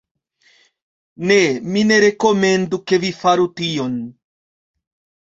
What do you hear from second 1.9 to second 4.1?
ne rekomendu, ke vi faru tion.